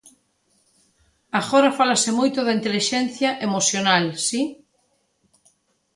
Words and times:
Agora 1.39 1.75
fálase 1.79 2.11
moito 2.19 2.39
da 2.43 2.55
intelixencia 2.59 3.29
emocional, 3.47 4.05
si. 4.27 4.41